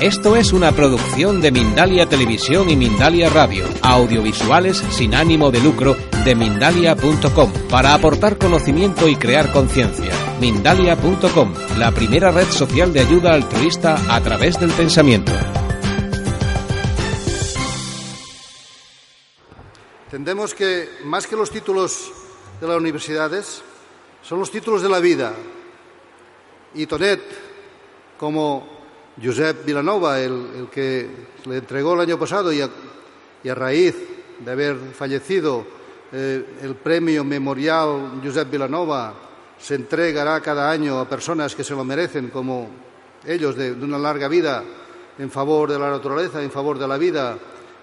[0.00, 5.94] Esto es una producción de Mindalia Televisión y Mindalia Radio, audiovisuales sin ánimo de lucro
[6.24, 10.10] de mindalia.com, para aportar conocimiento y crear conciencia.
[10.40, 15.32] Mindalia.com, la primera red social de ayuda altruista a través del pensamiento.
[20.06, 22.10] Entendemos que más que los títulos
[22.58, 23.62] de las universidades,
[24.22, 25.34] son los títulos de la vida.
[26.72, 27.20] Y Tonet,
[28.16, 28.79] como
[29.22, 31.08] Josep Vilanova, el, que
[31.46, 33.94] le entregó el año pasado y a, raíz
[34.38, 35.64] de haber fallecido
[36.12, 39.14] eh, el premio memorial Josep Vilanova
[39.58, 42.68] se entregará cada año a personas que se lo merecen, como
[43.26, 44.64] ellos, de, una larga vida
[45.18, 47.36] en favor de la naturaleza, en favor de la vida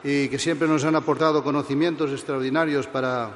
[0.04, 3.30] y que siempre nos han aportado conocimientos extraordinarios para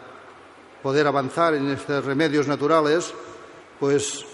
[0.81, 3.13] poder avanzar en estos remedios naturales,
[3.79, 4.25] pues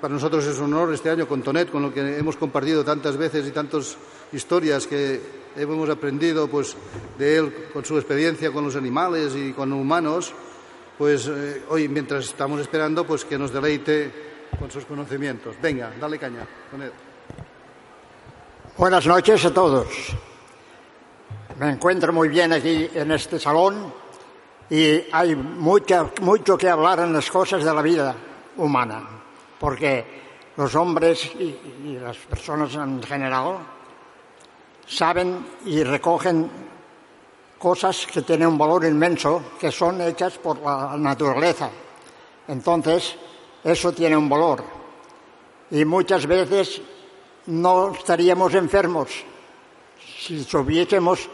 [0.00, 3.16] para nosotros es un honor este año con Tonet, con lo que hemos compartido tantas
[3.16, 3.96] veces y tantas
[4.32, 5.20] historias que
[5.56, 6.76] hemos aprendido pues,
[7.18, 10.34] de él con su experiencia con los animales y con humanos,
[10.98, 14.12] pues eh, hoy mientras estamos esperando pues que nos deleite
[14.58, 15.56] con sus conocimientos.
[15.62, 16.92] Venga, dale caña, Tonet.
[18.76, 19.86] Buenas noches a todos.
[21.58, 23.94] Me encuentro muy bien aquí en este salón
[24.68, 28.14] y hay mucho que hablar en las cosas de la vida
[28.56, 29.02] humana,
[29.58, 30.04] porque
[30.56, 33.58] los hombres y, las personas en general
[34.86, 36.50] saben y recogen
[37.58, 41.70] cosas que tienen un valor inmenso, que son hechas por la naturaleza.
[42.48, 43.16] Entonces,
[43.64, 44.62] eso tiene un valor.
[45.70, 46.80] Y muchas veces
[47.46, 49.10] no estaríamos enfermos
[50.18, 51.28] si supiésemos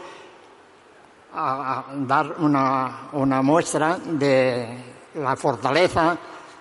[1.33, 4.77] a, dar una, una muestra de
[5.15, 6.17] la fortaleza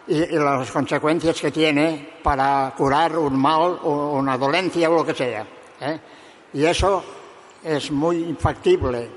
[0.07, 5.15] y, las consecuencias que tiene para curar un mal o una dolencia o lo que
[5.15, 5.47] sea.
[5.81, 6.01] ¿eh?
[6.55, 7.03] Y eso
[7.63, 9.11] es muy factible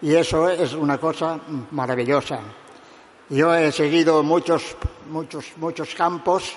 [0.00, 1.38] y eso es una cosa
[1.70, 2.40] maravillosa.
[3.30, 4.76] Yo he seguido muchos,
[5.10, 6.52] muchos, muchos campos,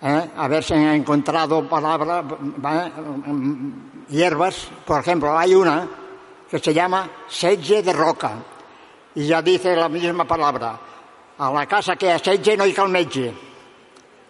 [0.00, 0.30] ¿eh?
[0.36, 2.24] a ver si he encontrado palabras,
[4.08, 4.68] hierbas.
[4.86, 5.88] Por ejemplo, hay una
[6.48, 8.32] que se llama sedge de roca
[9.14, 10.91] y ya dice la misma palabra
[11.42, 13.34] a la casa que assetge no hay cal metge.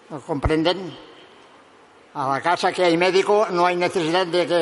[0.09, 0.97] ¿Lo comprenden?
[2.15, 4.55] A la casa que hay médico no hay necesidad de que...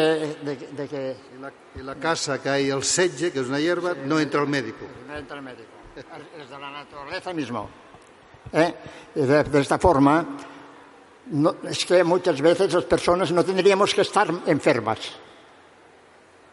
[0.42, 1.16] De, que...
[1.34, 4.18] En, la, en, la, casa que hay el sedge, que es una hierba, sí, no
[4.18, 4.84] entra el médico.
[5.06, 5.68] No entra el médico.
[5.96, 7.68] Es de la naturaleza mismo.
[8.52, 8.74] ¿Eh?
[9.14, 10.26] Y de, de, esta forma,
[11.26, 14.98] no, es que muchas veces las personas no tendríamos que estar enfermas.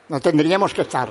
[0.10, 1.10] No tendríamos que estar.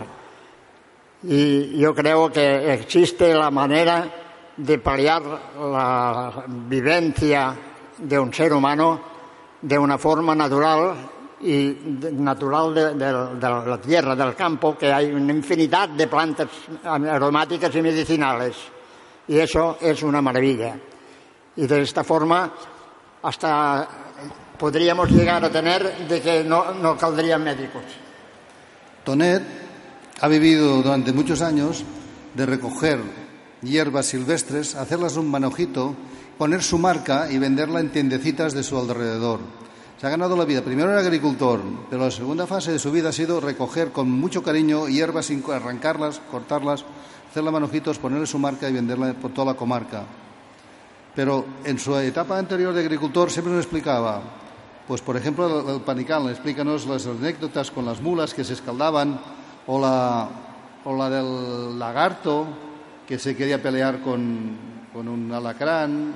[1.24, 4.25] Y yo creo que existe la manera
[4.56, 5.22] de paliar
[5.58, 7.54] la vivencia
[7.98, 9.00] de un ser humano
[9.60, 10.94] de una forma natural
[11.40, 11.76] y
[12.12, 16.48] natural de, la tierra, del campo, que hay una infinidad de plantas
[16.84, 18.56] aromáticas y medicinales.
[19.28, 20.78] Y eso es una maravilla.
[21.56, 22.50] Y de esta forma
[23.22, 23.88] hasta
[24.58, 27.82] podríamos llegar a tener de que no, no caldrían médicos.
[29.04, 29.42] Tonet
[30.20, 31.84] ha vivido durante muchos años
[32.34, 33.25] de recoger
[33.62, 35.94] hierbas silvestres, hacerlas un manojito,
[36.38, 39.40] poner su marca y venderla en tiendecitas de su alrededor.
[39.98, 40.62] Se ha ganado la vida.
[40.62, 44.42] Primero era agricultor, pero la segunda fase de su vida ha sido recoger con mucho
[44.42, 46.84] cariño hierbas sin arrancarlas, cortarlas,
[47.30, 50.04] hacerlas manojitos, ponerle su marca y venderla por toda la comarca.
[51.14, 54.20] Pero en su etapa anterior de agricultor siempre nos explicaba,
[54.86, 59.18] pues por ejemplo el, panical, explícanos las anécdotas con las mulas que se escaldaban
[59.66, 60.28] o la,
[60.84, 62.46] o la del lagarto
[63.06, 64.56] que se quería pelear con,
[64.92, 66.14] con un alacrán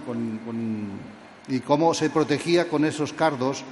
[1.48, 3.62] y cómo se protegía con esos cardos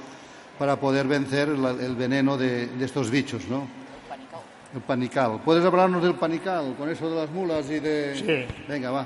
[0.57, 3.67] para poder vencer el veneno de, estos bichos, ¿no?
[4.03, 4.39] El panical.
[4.75, 5.41] El panical.
[5.43, 8.15] ¿Puedes hablarnos del panical, con eso de las mulas y de...?
[8.15, 8.65] Sí.
[8.67, 9.05] Venga, va.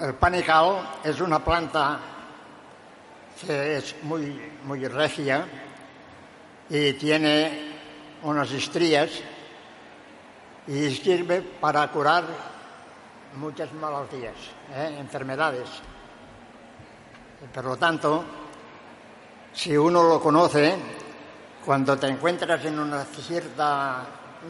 [0.00, 2.00] El panical es una planta
[3.40, 5.46] que es muy, muy regia
[6.70, 7.74] y tiene
[8.22, 9.10] unas estrías
[10.68, 12.24] y sirve para curar
[13.36, 14.34] muchas malaltías,
[14.74, 14.96] ¿eh?
[14.98, 15.68] enfermedades.
[17.52, 18.24] Por lo tanto,
[19.52, 20.76] si uno lo conoce,
[21.64, 24.04] cuando te encuentras en una cierta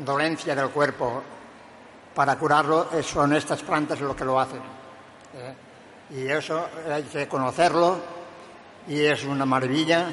[0.05, 1.23] dolencia del cuerpo,
[2.15, 4.63] para curarlo son estas plantas lo que lo hacen.
[5.35, 5.55] ¿eh?
[6.11, 7.99] Y eso hay que conocerlo
[8.89, 10.09] y es una maravilla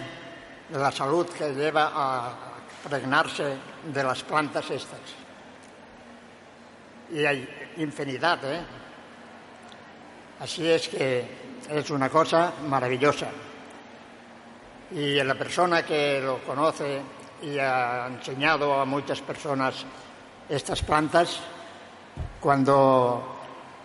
[0.71, 2.33] la salud que lleva a
[2.87, 3.57] pregnarse
[3.93, 5.22] de las plantas estas.
[7.13, 8.61] Y hay infinidad, ¿eh?
[10.39, 11.25] Así es que
[11.69, 13.27] es una cosa maravillosa.
[14.91, 17.01] Y la persona que lo conoce
[17.43, 19.85] y ha enseñado a muchas personas
[20.49, 21.39] estas plantas,
[22.39, 23.37] cuando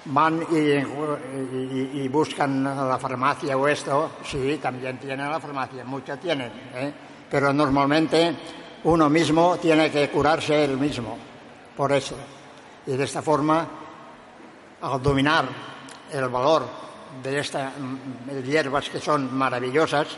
[0.07, 6.93] van y, buscan la farmacia o esto, sí, también tienen la farmacia, muchas tienen, ¿eh?
[7.31, 8.35] pero normalmente
[8.85, 11.17] uno mismo tiene que curarse él mismo,
[11.77, 12.17] por eso.
[12.89, 13.69] Y de esta forma,
[14.81, 15.45] al dominar
[16.11, 16.65] el valor
[17.23, 17.71] de estas
[18.43, 20.09] hierbas que son maravillosas,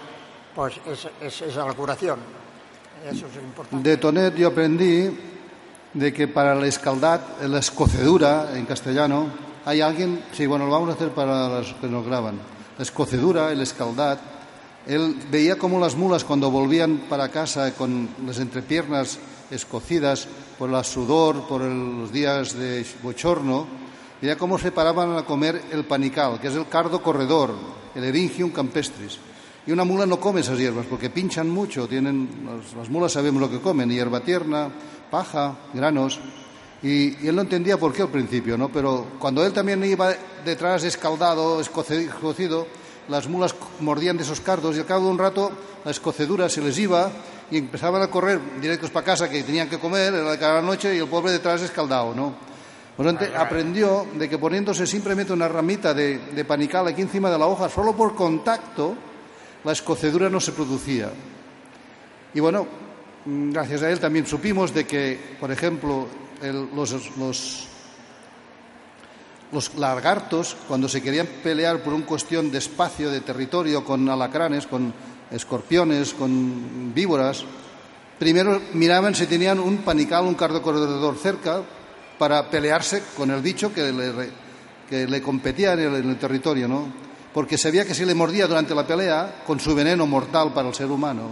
[0.54, 0.74] pues
[1.20, 2.20] es, es, la curación.
[3.10, 3.90] Eso es importante.
[3.90, 5.10] De Tonet yo aprendí
[5.94, 9.26] de que para el escaldat, la escocedura en castellano,
[9.64, 12.38] hay alguien, sí, bueno, lo vamos a hacer para los que nos graban.
[12.78, 14.20] La escocedura, el escaldat,
[14.86, 19.18] él veía cómo las mulas cuando volvían para casa con las entrepiernas
[19.50, 20.28] escocidas
[20.60, 23.66] por el sudor, por los días de bochorno,
[24.20, 27.54] veía cómo se paraban a comer el panical, que es el cardo corredor,
[27.94, 29.16] el eringium campestris.
[29.66, 32.28] Y una mula no come esas hierbas porque pinchan mucho, tienen,
[32.76, 34.68] las, mulas sabemos lo que comen, hierba tierna,
[35.10, 36.20] paja, granos.
[36.82, 38.68] Y, él no entendía por qué al principio, ¿no?
[38.68, 40.12] Pero cuando él también iba
[40.44, 42.66] detrás escaldado, escocido,
[43.08, 45.52] las mulas mordían de esos cardos y al cabo de un rato
[45.86, 47.10] la escocedura se les iba
[47.50, 50.94] y empezaban a correr directos para casa que tenían que comer, era de cada noche
[50.94, 52.34] y el pobre detrás escaldado, ¿no?
[52.96, 57.46] Pues aprendió de que poniéndose simplemente una ramita de, de panical aquí encima de la
[57.46, 58.94] hoja, solo por contacto,
[59.64, 61.10] la escocedura no se producía.
[62.34, 62.66] Y bueno,
[63.24, 66.06] gracias a él también supimos de que, por ejemplo,
[66.74, 67.68] los, los,
[69.52, 74.66] los, lagartos, cuando se querían pelear por una cuestión de espacio, de territorio, con alacranes,
[74.66, 74.92] con
[75.30, 77.44] escorpiones, con víboras,
[78.18, 81.62] primero miraban si tenían un panical, un corredor cerca,
[82.18, 84.12] para pelearse con el bicho que le,
[84.88, 87.10] que le competía en el, en el territorio, ¿no?
[87.32, 90.74] porque sabía que si le mordía durante la pelea, con su veneno mortal para el
[90.74, 91.30] ser humano,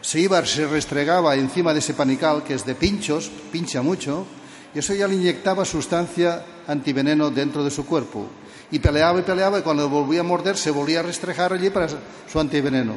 [0.00, 4.26] se iba, se restregaba encima de ese panical, que es de pinchos, pincha mucho,
[4.74, 8.28] y eso ya le inyectaba sustancia antiveneno dentro de su cuerpo.
[8.70, 11.88] Y peleaba y peleaba, y cuando volvía a morder, se volvía a restregar allí para
[11.88, 12.94] su antiveneno.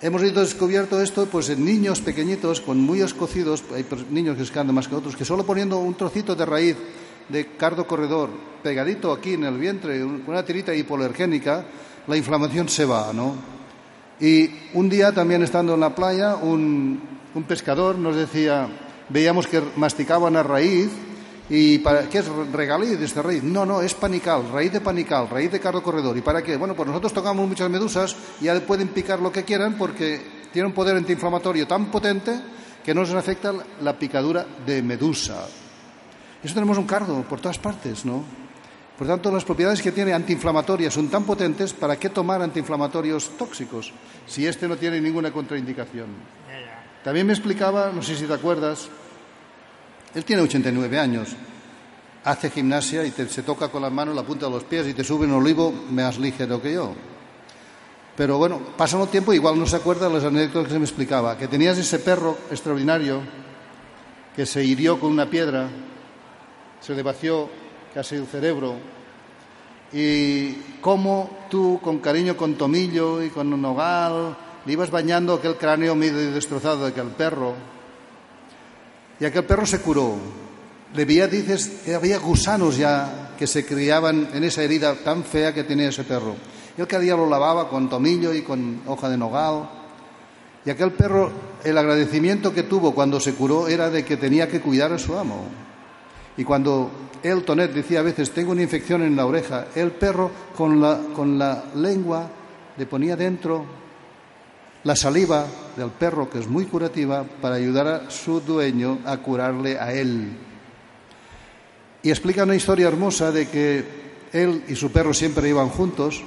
[0.00, 4.64] Hemos ido descubierto esto pues en niños pequeñitos, con muy escocidos, hay niños que se
[4.64, 6.76] más que otros, que solo poniendo un trocito de raíz
[7.28, 8.30] de cardo corredor
[8.62, 11.64] pegadito aquí en el vientre, una tirita hipoalergénica,
[12.06, 13.34] la inflamación se va, ¿no?
[14.20, 17.00] Y un día también estando en la playa, un,
[17.34, 18.68] un pescador nos decía,
[19.08, 20.90] veíamos que masticaban a raíz,
[21.50, 23.42] ¿Y para qué es regaliz de esta raíz?
[23.42, 26.16] No, no, es panical, raíz de panical, raíz de cardo corredor.
[26.16, 26.56] ¿Y para qué?
[26.56, 30.20] Bueno, pues nosotros tocamos muchas medusas y ya pueden picar lo que quieran porque
[30.52, 32.38] tiene un poder antiinflamatorio tan potente
[32.84, 35.46] que no se afecta la picadura de medusa.
[36.42, 38.22] Eso tenemos un cardo por todas partes, ¿no?
[38.98, 43.92] Por tanto, las propiedades que tiene antiinflamatorias son tan potentes, ¿para qué tomar antiinflamatorios tóxicos
[44.26, 46.06] si este no tiene ninguna contraindicación?
[47.04, 48.88] También me explicaba, no sé si te acuerdas,
[50.18, 51.28] él tiene 89 años,
[52.24, 55.04] hace gimnasia y se toca con las manos la punta de los pies y te
[55.04, 56.94] sube un olivo más ligero que yo.
[58.16, 60.84] Pero bueno, pasa un tiempo, igual no se acuerda de las anécdotas que se me
[60.84, 63.20] explicaba, que tenías ese perro extraordinario
[64.34, 65.68] que se hirió con una piedra
[66.80, 67.48] se le vació
[67.94, 68.76] casi el cerebro.
[69.92, 75.56] Y cómo tú, con cariño, con tomillo y con un nogal, le ibas bañando aquel
[75.56, 77.54] cráneo medio destrozado de aquel perro.
[79.20, 80.14] Y aquel perro se curó.
[80.94, 85.52] Le veía, dices, que había gusanos ya que se criaban en esa herida tan fea
[85.52, 86.34] que tenía ese perro.
[86.76, 89.68] Y él cada día lo lavaba con tomillo y con hoja de nogal.
[90.64, 91.30] Y aquel perro,
[91.64, 95.16] el agradecimiento que tuvo cuando se curó era de que tenía que cuidar a su
[95.16, 95.46] amo.
[96.36, 96.90] Y cuando
[97.22, 101.00] el Tonet decía a veces, tengo una infección en la oreja, el perro con la,
[101.14, 102.30] con la lengua
[102.76, 103.64] le ponía dentro
[104.84, 109.78] la saliva del perro, que es muy curativa, para ayudar a su dueño a curarle
[109.78, 110.36] a él.
[112.02, 113.84] Y explica una historia hermosa de que
[114.32, 116.22] él y su perro siempre iban juntos,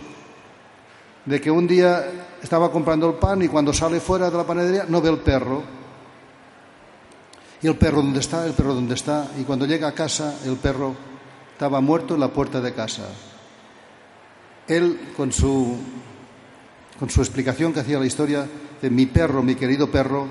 [1.26, 2.04] de que un día
[2.42, 5.64] estaba comprando el pan y cuando sale fuera de la panadería no ve el perro,
[7.64, 8.46] ¿Y el perro dónde está?
[8.46, 9.28] El perro dónde está.
[9.40, 10.96] Y cuando llega a casa, el perro
[11.54, 13.04] estaba muerto en la puerta de casa.
[14.68, 15.78] Él, con su,
[17.02, 18.48] con su explicación que hacía la historia
[18.80, 20.28] de mi perro, mi querido perro,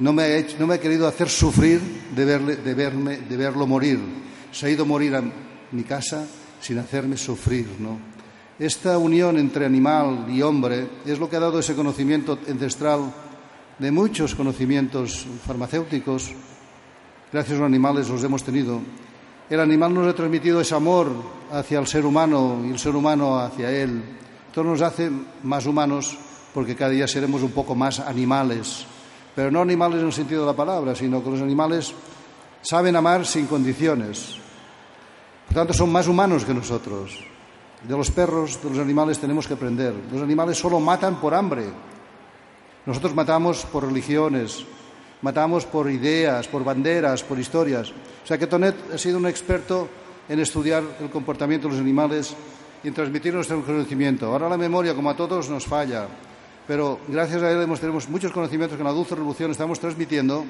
[0.00, 1.80] no me ha, no me ha querido hacer sufrir
[2.14, 3.98] de, verle, de, verme, de verlo morir.
[4.52, 5.22] Se ha ido a morir a
[5.72, 6.26] mi casa
[6.60, 7.98] sin hacerme sufrir, ¿no?
[8.58, 13.10] Esta unión entre animal y hombre es lo que ha dado ese conocimiento ancestral
[13.78, 16.34] de muchos conocimientos farmacéuticos.
[17.32, 18.78] Gracias a los animales los hemos tenido.
[19.48, 21.10] El animal nos ha transmitido ese amor
[21.50, 24.02] hacia el ser humano y el ser humano hacia él.
[24.50, 25.08] Esto nos hace
[25.44, 26.18] más humanos
[26.52, 28.84] porque cada día seremos un poco más animales.
[29.32, 31.94] Pero no animales en el sentido de la palabra, sino que los animales
[32.60, 34.38] saben amar sin condiciones.
[35.46, 37.16] Por tanto, son más humanos que nosotros.
[37.86, 39.94] De los perros, de los animales tenemos que aprender.
[40.10, 41.66] Los animales solo matan por hambre.
[42.86, 44.66] Nosotros matamos por religiones,
[45.22, 47.92] matamos por ideas, por banderas, por historias.
[47.92, 49.88] O sea que Tonet ha sido un experto
[50.28, 52.34] en estudiar el comportamiento de los animales
[52.82, 54.26] y en transmitir nuestro conocimiento.
[54.26, 56.06] Ahora la memoria, como a todos, nos falla,
[56.66, 60.44] pero gracias a él tenemos muchos conocimientos que en la dulce revolución estamos transmitiendo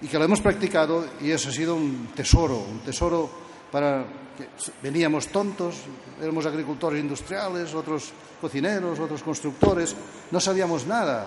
[0.00, 3.30] y que lo hemos practicado y eso ha sido un tesoro, un tesoro
[3.70, 4.04] para
[4.36, 4.48] que
[4.82, 5.76] veníamos tontos,
[6.20, 9.94] éramos agricultores industriales, otros cocineros, otros constructores,
[10.30, 11.26] no sabíamos nada.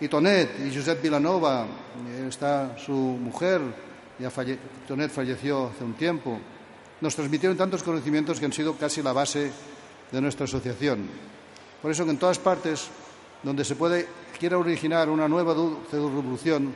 [0.00, 1.66] Y Tonet y Josep Vilanova,
[2.08, 3.60] eh, está su mujer,
[4.18, 4.30] ya.
[4.88, 6.38] Tonet falleció hace un tiempo,
[7.00, 9.50] nos transmitieron tantos conocimientos que han sido casi la base
[10.10, 11.08] de nuestra asociación.
[11.80, 12.88] Por eso que en todas partes
[13.42, 14.06] donde se puede,
[14.38, 15.54] quiera originar una nueva
[15.90, 16.74] revolución,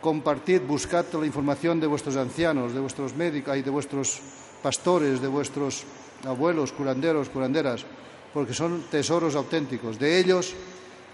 [0.00, 4.20] compartid, buscad la información de vuestros ancianos, de vuestros médicos y de vuestros
[4.62, 5.84] pastores, de vuestros
[6.26, 7.84] abuelos, curanderos, curanderas,
[8.34, 9.98] porque son tesoros auténticos.
[9.98, 10.54] De ellos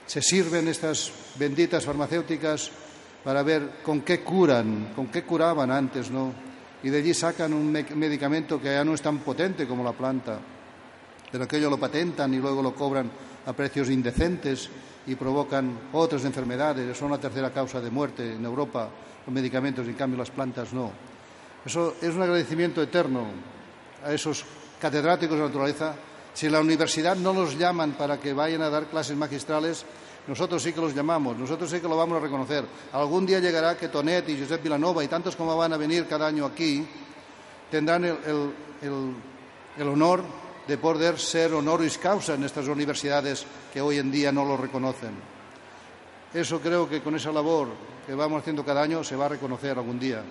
[0.07, 2.71] se sirven estas benditas farmacéuticas
[3.23, 6.48] para ver con qué curan, con qué curaban antes, ¿no?
[6.83, 10.39] Y de allí sacan un medicamento que ya no es tan potente como la planta,
[11.31, 13.11] pero aquello lo patentan y luego lo cobran
[13.47, 14.71] a precios indecentes
[15.07, 16.97] y provocan otras enfermedades.
[16.97, 18.89] Son la tercera causa de muerte en Europa,
[19.27, 20.93] los medicamentos, en cambio las plantas no.
[21.65, 23.27] Eso es un agradecimiento eterno
[24.05, 24.45] a esos
[24.81, 25.95] catedráticos de naturaleza.
[26.33, 29.85] Si la universidad no los llaman para que vayan a dar clases magistrales,
[30.29, 32.63] nosotros sí que los llamamos, nosotros sí que lo vamos a reconocer.
[32.93, 36.27] Algún día llegará que Tonet y Josep Vilanova y tantos como van a venir cada
[36.27, 36.87] año aquí
[37.71, 40.23] tendrán el, honor
[40.67, 45.17] de poder ser honoris causa en estas universidades que hoy en día no lo reconocen.
[46.35, 47.69] Eso creo que con esa labor
[48.07, 50.23] que vamos haciendo cada año se va a reconocer algún día.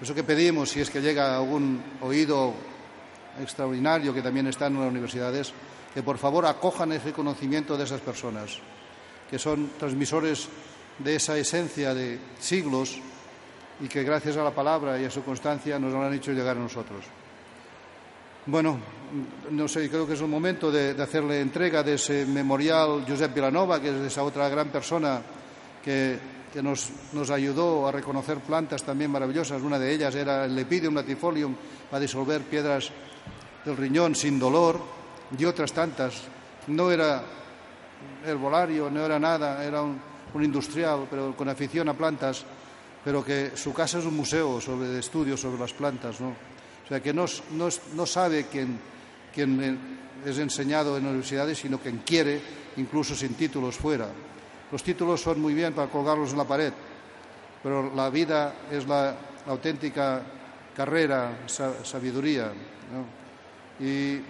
[0.00, 2.54] Eso que pedimos, si es que llega algún oído
[3.38, 5.52] extraordinario que también está en las universidades,
[5.92, 8.60] que por favor acojan ese conocimiento de esas personas,
[9.30, 10.48] que son transmisores
[10.98, 12.98] de esa esencia de siglos
[13.80, 16.56] y que gracias a la palabra y a su constancia nos lo han hecho llegar
[16.56, 17.04] a nosotros.
[18.46, 18.78] Bueno,
[19.50, 23.80] no sé, creo que es un momento de, hacerle entrega de ese memorial Josep Vilanova,
[23.80, 25.20] que es esa otra gran persona
[25.82, 26.18] que,
[26.62, 29.60] nos, nos, ayudó a reconocer plantas también maravillosas.
[29.62, 31.56] Una de ellas era el Lepidium latifolium,
[31.90, 32.90] para disolver piedras
[33.64, 34.80] del riñón sin dolor,
[35.36, 36.22] y otras tantas.
[36.68, 37.22] No era
[38.24, 40.00] herbolario, no era nada, era un,
[40.34, 42.44] industrial, pero con afición a plantas,
[43.02, 46.28] pero que su casa es un museo sobre, de estudios sobre las plantas, ¿no?
[46.28, 48.78] O sea, que no, no, sabe quién,
[50.24, 52.40] es enseñado en universidades, sino quien quiere,
[52.76, 54.08] incluso sin títulos fuera.
[54.70, 56.72] Los títulos son muy bien para colgarlos en la pared,
[57.62, 60.22] pero la vida es la, auténtica
[60.76, 62.52] carrera, sabiduría.
[63.80, 64.20] Y,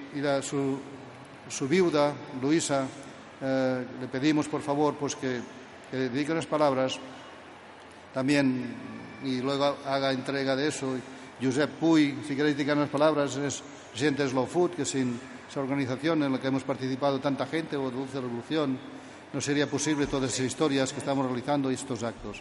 [0.43, 2.87] su, viuda, Luisa,
[3.43, 5.41] eh, le pedimos por favor pues que,
[5.91, 6.99] que dedique unas palabras
[8.13, 8.75] también
[9.25, 10.97] y luego haga entrega de eso.
[11.41, 15.61] Josep Puy, si queréis dedicar unas palabras, es presidente de Slow Food, que sin esa
[15.61, 18.79] organización en la que hemos participado tanta gente, o Dulce Revolución,
[19.33, 22.41] no sería posible todas esas historias que estamos realizando y estos actos.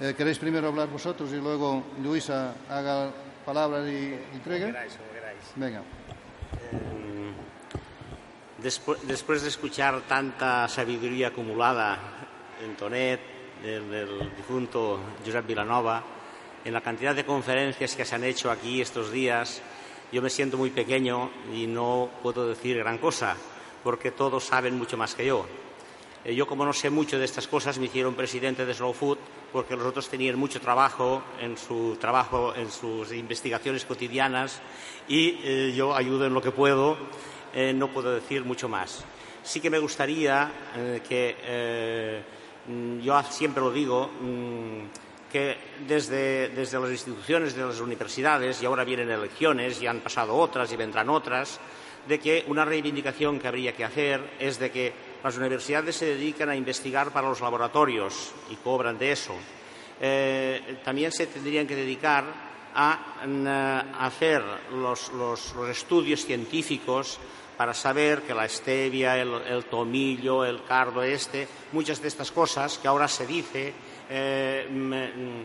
[0.00, 3.10] Eh, ¿Queréis primero hablar vosotros y luego Luisa haga
[3.44, 4.74] palabras y entregue?
[5.56, 5.82] Venga.
[8.58, 11.98] Después, después, de escuchar tanta sabiduría acumulada
[12.62, 13.20] en Tonet,
[13.62, 16.02] del, del difunto Josep Vilanova,
[16.64, 19.62] en la cantidad de conferencias que se han hecho aquí estos días,
[20.10, 23.36] yo me siento muy pequeño y no puedo decir gran cosa,
[23.84, 25.46] porque todos saben mucho más que yo.
[26.24, 29.18] Eh, yo, como no sé mucho de estas cosas, me hicieron presidente de Slow Food
[29.52, 34.60] porque los otros tenían mucho trabajo en su trabajo, en sus investigaciones cotidianas
[35.06, 36.98] y eh, yo ayudo en lo que puedo.
[37.54, 39.04] Eh, no puedo decir mucho más.
[39.42, 40.50] Sí que me gustaría
[41.08, 42.22] que,
[42.66, 48.84] mm, yo siempre lo digo, mm, que desde, las instituciones de las universidades, y ahora
[48.84, 51.60] vienen elecciones, y han pasado otras y vendrán otras,
[52.06, 56.48] de que una reivindicación que habría que hacer es de que las universidades se dedican
[56.48, 59.34] a investigar para los laboratorios y cobran de eso.
[60.00, 62.24] Eh, también se tendrían que dedicar
[62.74, 65.10] a, mm, hacer los,
[65.68, 67.18] estudios científicos
[67.58, 72.86] para saber que la stevia, el, tomillo, el cardo este, muchas de estas cosas que
[72.86, 73.74] ahora se dice
[74.08, 75.44] eh, mm, mm,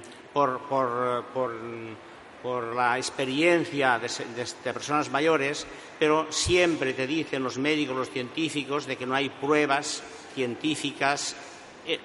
[2.44, 5.66] por, la experiencia de, personas mayores,
[5.98, 10.04] pero siempre te dicen los médicos, los científicos, de que no hay pruebas
[10.36, 11.36] científicas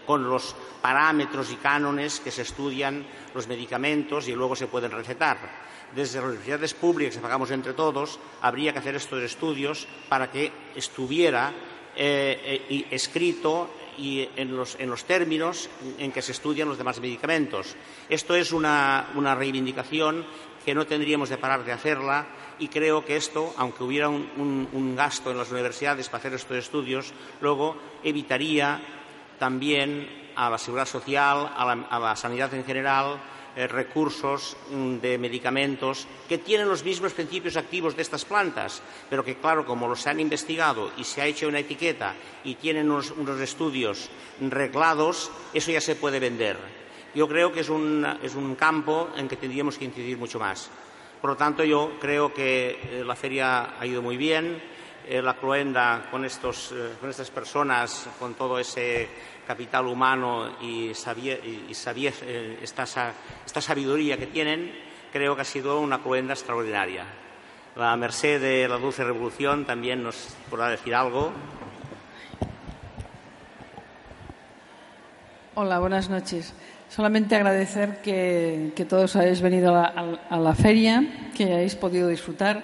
[0.07, 3.05] con los parámetros y cánones que se estudian
[3.35, 5.69] los medicamentos y luego se pueden recetar.
[5.95, 10.53] Desde las universidades públicas que pagamos entre todos, habría que hacer estos estudios para que
[10.75, 11.53] estuviera
[11.97, 15.69] eh, eh, escrito y en los, términos
[15.99, 17.75] en que se estudian los demás medicamentos.
[18.09, 20.25] Esto es una, reivindicación
[20.65, 22.27] que no tendríamos de parar de hacerla
[22.61, 27.13] y creo que esto, aunque hubiera un gasto en las universidades para hacer estos estudios,
[27.41, 28.98] luego evitaría
[29.39, 33.19] también a la seguridad social, a la, sanidad en general,
[33.57, 38.81] eh, recursos mm, de medicamentos que tienen los mismos principios activos de estas plantas,
[39.11, 42.15] pero que, claro, como los han investigado y se ha hecho una etiqueta
[42.45, 46.57] y tienen unos, estudios reglados, eso ya se puede vender.
[47.15, 50.71] Yo creo que es un, es un campo en que tendríamos que incidir mucho más.
[51.21, 54.78] Por lo tanto, yo creo que eh, la feria ha ido muy bien
[55.09, 59.09] eh, la Cloenda con, estos, eh, con estas personas, con todo ese
[59.47, 63.15] capital humano y, y, eh, esta,
[63.47, 64.71] esta, sabiduría que tienen,
[65.11, 67.07] creo que ha sido una Cloenda extraordinaria.
[67.77, 71.33] La Merced de la Dulce Revolución también nos podrá decir algo.
[75.55, 76.53] Hola, buenas noches.
[76.91, 79.87] Solamente agradecer que, todos hayáis venido a
[80.29, 82.63] a la feria, que hayáis podido disfrutar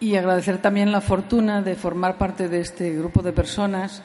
[0.00, 4.02] y agradecer también la fortuna de formar parte de este grupo de personas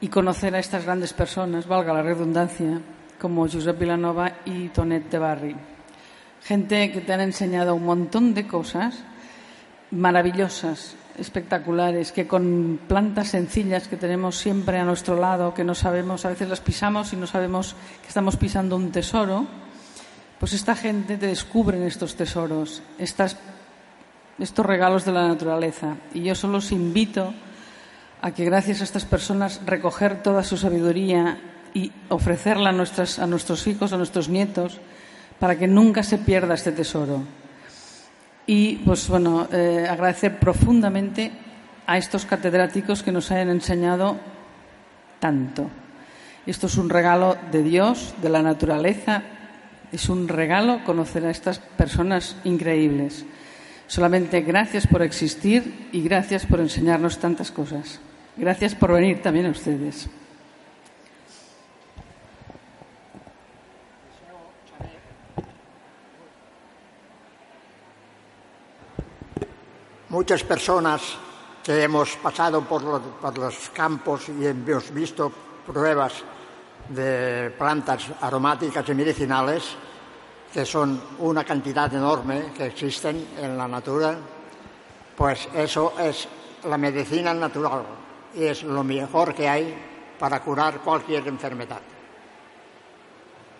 [0.00, 2.80] y conocer a estas grandes personas, valga la redundancia,
[3.20, 5.56] como Josep Vilanova y Tonet de Barri.
[6.42, 9.02] Gente que te han enseñado un montón de cosas
[9.90, 16.24] maravillosas, espectaculares, que con plantas sencillas que tenemos siempre a nuestro lado, que no sabemos,
[16.24, 19.46] a veces las pisamos y no sabemos que estamos pisando un tesoro,
[20.38, 23.36] pues esta gente te descubre estos tesoros, estas
[24.38, 25.96] estos regalos de la naturaleza.
[26.14, 27.34] Y yo solo os invito
[28.20, 31.38] a que gracias a estas personas recoger toda su sabiduría
[31.74, 34.80] y ofrecerla a, nuestras, a nuestros hijos, a nuestros nietos,
[35.38, 37.22] para que nunca se pierda este tesoro.
[38.46, 41.30] Y, pues bueno, eh, agradecer profundamente
[41.86, 44.16] a estos catedráticos que nos hayan enseñado
[45.20, 45.68] tanto.
[46.46, 49.22] Esto es un regalo de Dios, de la naturaleza.
[49.92, 53.26] Es un regalo conocer a estas personas increíbles.
[53.88, 57.98] Solamente gracias por existir y gracias por enseñarnos tantas cosas.
[58.36, 60.10] Gracias por venir también a ustedes.
[70.10, 71.00] Muchas personas
[71.64, 75.32] que hemos pasado por los, campos y hemos visto
[75.66, 76.12] pruebas
[76.90, 79.64] de plantas aromáticas y medicinales
[80.52, 84.16] que son una cantidad enorme que existen en la natura,
[85.16, 86.26] pues eso es
[86.64, 87.82] la medicina natural
[88.34, 89.74] y es lo mejor que hay
[90.18, 91.80] para curar cualquier enfermedad.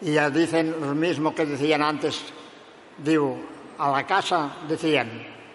[0.01, 2.23] Y ya dicen lo mismo que decían antes,
[2.99, 3.37] digo,
[3.79, 5.11] a la casa, decían,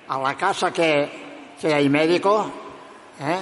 [0.07, 2.45] a la casa que, que hay médico,
[3.19, 3.39] ¿eh?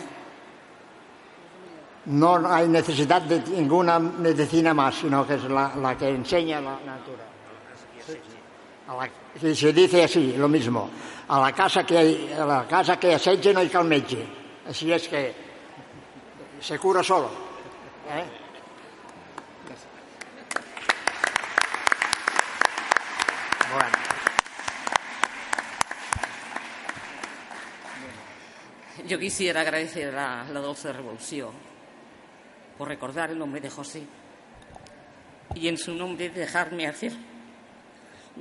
[2.05, 6.79] no hay necesidad de ninguna medicina más, sino que es la, la que enseña la
[6.85, 7.30] natura
[9.55, 10.89] se dice así, lo mismo.
[11.27, 13.17] A la casa que, hay, a la casa que
[13.53, 15.33] no hay que Así es que
[16.59, 17.29] se cura solo.
[18.09, 18.41] ¿eh?
[29.07, 31.49] Yo quisiera agradecer a la Dulce Revolución
[32.77, 34.03] por recordar el nombre de José
[35.55, 37.11] y en su nombre dejarme hacer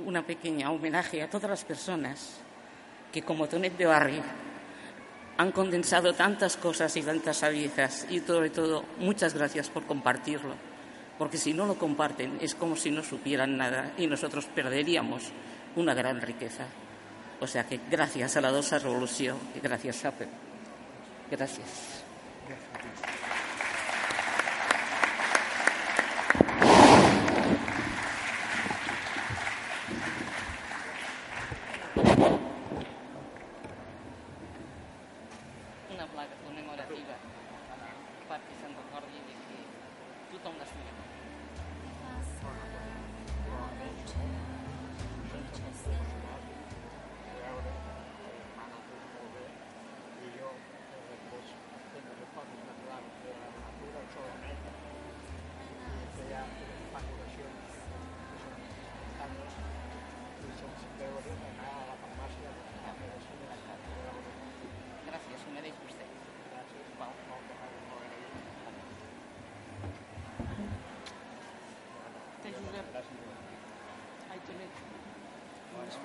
[0.05, 2.37] una pequeña homenaje a todas las personas
[3.11, 4.21] que, como Tonet de Barri,
[5.37, 10.53] han condensado tantas cosas y tantas sabidurías y sobre todo muchas gracias por compartirlo,
[11.17, 15.31] porque si no lo comparten es como si no supieran nada y nosotros perderíamos
[15.75, 16.65] una gran riqueza.
[17.39, 20.13] O sea que gracias a la dosa revolución y gracias a
[21.31, 22.03] Gracias.